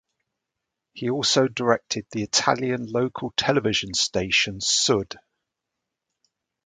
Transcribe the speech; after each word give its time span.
He 0.93 1.11
also 1.11 1.47
directed 1.47 2.07
the 2.09 2.23
Italian 2.23 2.87
local 2.91 3.29
television 3.37 3.93
station 3.93 4.59
Sud. 4.59 5.17